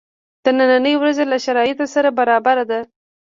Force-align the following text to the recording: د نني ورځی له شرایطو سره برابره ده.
د 0.43 0.45
نني 0.57 0.93
ورځی 0.97 1.25
له 1.31 1.37
شرایطو 1.45 1.85
سره 1.93 2.09
برابره 2.19 2.63
ده. 2.71 2.79